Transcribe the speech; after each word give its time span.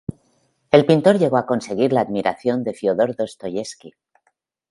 El 0.71 0.83
pintor 0.87 1.19
llegó 1.19 1.37
a 1.37 1.45
conseguir 1.45 1.93
la 1.93 2.01
admiración 2.01 2.63
de 2.63 2.73
Fiódor 2.73 3.15
Dostoievski. 3.15 3.93